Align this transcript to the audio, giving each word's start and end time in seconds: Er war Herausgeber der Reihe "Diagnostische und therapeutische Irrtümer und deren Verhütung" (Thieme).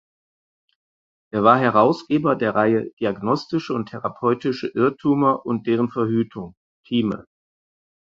Er 1.31 1.43
war 1.43 1.59
Herausgeber 1.59 2.35
der 2.35 2.55
Reihe 2.55 2.89
"Diagnostische 2.99 3.75
und 3.75 3.89
therapeutische 3.89 4.65
Irrtümer 4.65 5.45
und 5.45 5.67
deren 5.67 5.89
Verhütung" 5.91 6.55
(Thieme). 6.87 7.27